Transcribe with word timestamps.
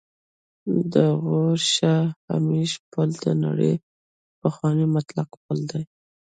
د 0.93 0.95
غور 1.23 1.57
شاهمشه 1.73 2.79
پل 2.91 3.09
د 3.23 3.27
نړۍ 3.43 3.73
پخوانی 4.41 4.85
معلق 4.93 5.29
پل 5.43 5.59
دی 5.71 5.83